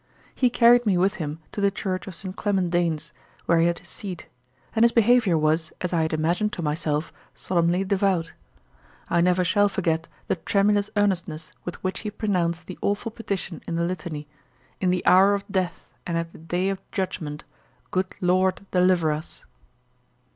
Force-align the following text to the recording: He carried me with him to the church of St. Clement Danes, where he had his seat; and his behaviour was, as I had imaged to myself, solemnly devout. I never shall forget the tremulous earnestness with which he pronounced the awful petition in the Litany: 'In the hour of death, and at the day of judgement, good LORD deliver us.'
He 0.33 0.49
carried 0.49 0.87
me 0.87 0.97
with 0.97 1.17
him 1.17 1.37
to 1.51 1.61
the 1.61 1.69
church 1.69 2.07
of 2.07 2.15
St. 2.15 2.35
Clement 2.35 2.71
Danes, 2.71 3.13
where 3.45 3.59
he 3.59 3.67
had 3.67 3.77
his 3.77 3.89
seat; 3.89 4.25
and 4.75 4.81
his 4.81 4.91
behaviour 4.91 5.37
was, 5.37 5.71
as 5.79 5.93
I 5.93 6.01
had 6.01 6.11
imaged 6.11 6.51
to 6.53 6.63
myself, 6.63 7.13
solemnly 7.35 7.83
devout. 7.83 8.33
I 9.11 9.21
never 9.21 9.43
shall 9.43 9.69
forget 9.69 10.07
the 10.25 10.37
tremulous 10.37 10.89
earnestness 10.97 11.53
with 11.65 11.75
which 11.83 11.99
he 11.99 12.09
pronounced 12.09 12.65
the 12.65 12.79
awful 12.81 13.11
petition 13.11 13.61
in 13.67 13.75
the 13.75 13.83
Litany: 13.83 14.27
'In 14.79 14.89
the 14.89 15.05
hour 15.05 15.35
of 15.35 15.45
death, 15.47 15.87
and 16.07 16.17
at 16.17 16.31
the 16.31 16.39
day 16.39 16.69
of 16.69 16.81
judgement, 16.91 17.43
good 17.91 18.07
LORD 18.21 18.65
deliver 18.71 19.11
us.' 19.11 19.45